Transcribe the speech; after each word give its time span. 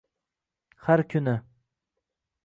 Har 0.85 1.03
kuni 1.13 1.35